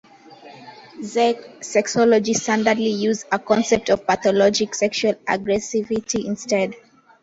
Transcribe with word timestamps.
Czech 1.11 1.37
sexology 1.61 2.33
standardly 2.35 2.89
use 2.99 3.23
a 3.31 3.37
concept 3.37 3.89
of 3.91 4.03
pathologic 4.07 4.73
sexual 4.73 5.13
aggressivity 5.27 6.25
instead. 6.25 6.73